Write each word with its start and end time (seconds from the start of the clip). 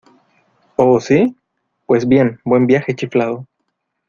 ¿Oh, 0.77 0.99
si? 0.99 1.35
Pues 1.85 2.07
bien, 2.07 2.39
buen 2.43 2.65
viaje, 2.65 2.95
chiflado. 2.95 3.45